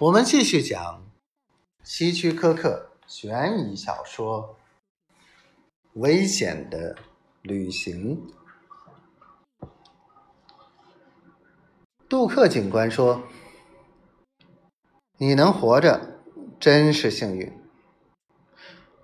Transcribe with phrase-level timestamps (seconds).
[0.00, 1.02] 我们继续讲
[1.82, 4.56] 希区柯克悬疑小说
[6.00, 6.96] 《危险的
[7.42, 8.30] 旅行》。
[12.08, 13.24] 杜克警官说
[15.18, 16.20] ：“你能活着
[16.60, 17.52] 真是幸运。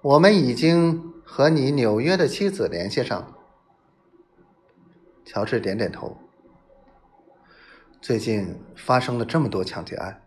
[0.00, 3.36] 我们已经和你纽约的妻子联系上了。”
[5.26, 6.16] 乔治点点头。
[8.00, 10.23] 最近发生了这么多抢劫案，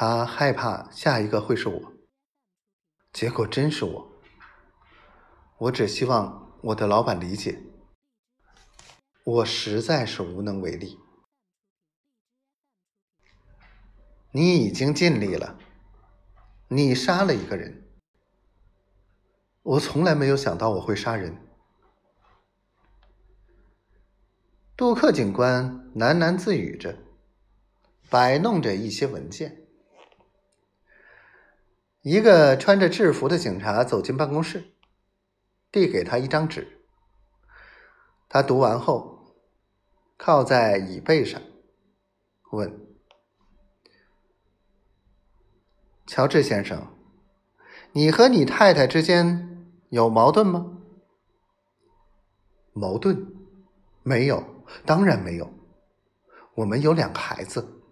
[0.00, 1.92] 他害怕下一个会是我。
[3.12, 4.12] 结果真是我。
[5.56, 7.60] 我只希望我的老板理解，
[9.24, 11.00] 我实在是无能为力。
[14.30, 15.58] 你已经尽力了，
[16.68, 17.90] 你杀了一个人。
[19.62, 21.36] 我从来没有想到我会杀人。
[24.76, 26.96] 杜克警官喃喃自语着，
[28.08, 29.64] 摆弄着一些文件。
[32.08, 34.72] 一个穿着制服的警察走进办公室，
[35.70, 36.80] 递给他一张纸。
[38.30, 39.34] 他读完后，
[40.16, 41.38] 靠在椅背上，
[42.52, 42.80] 问
[46.08, 46.86] ：“乔治先生，
[47.92, 50.78] 你和你太太之间有矛盾吗
[52.72, 53.34] ？”“矛盾？
[54.02, 54.42] 没有。”
[54.86, 55.52] 当然没有，
[56.54, 57.82] 我们有两个孩子。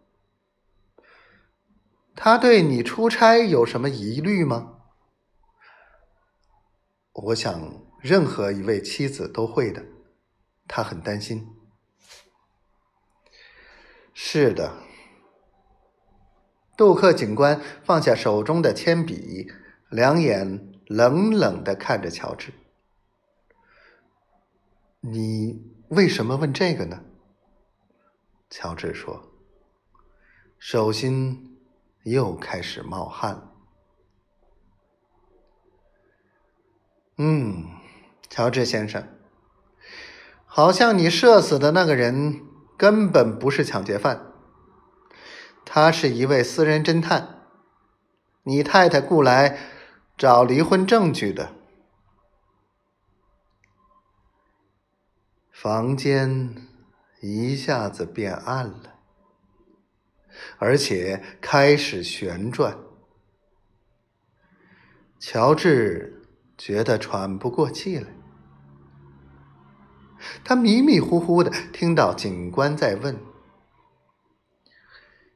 [2.17, 4.79] 他对你出差有什么疑虑吗？
[7.13, 9.85] 我想，任何一位妻子都会的。
[10.67, 11.47] 他很担心。
[14.13, 14.83] 是的，
[16.77, 19.53] 杜克警官放下手中的铅笔，
[19.91, 22.53] 两眼冷冷的看着乔治。
[25.01, 25.77] 你。
[25.91, 27.05] 为什么问这个呢？
[28.51, 29.31] 乔治说
[30.59, 31.56] ：“手心
[32.07, 33.53] 又开始冒汗了。”
[37.19, 37.65] 嗯，
[38.29, 39.09] 乔治先生，
[40.45, 42.43] 好像你射死的那个人
[42.77, 44.33] 根本不是抢劫犯，
[45.65, 47.47] 他是一位私人侦探，
[48.43, 49.59] 你太太雇来
[50.19, 51.55] 找离婚证据的。
[55.51, 56.55] 房间
[57.23, 58.96] 一下子变暗了，
[60.59, 62.79] 而且开始旋转。
[65.19, 66.23] 乔治
[66.57, 68.09] 觉得喘不过气来，
[70.45, 73.19] 他迷迷糊糊的听到警官在问：“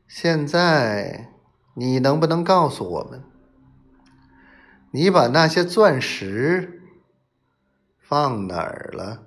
[0.07, 1.33] 现在
[1.75, 3.25] 你能不能告诉我们，
[4.93, 6.83] 你把那些钻石
[7.99, 9.27] 放哪儿了？”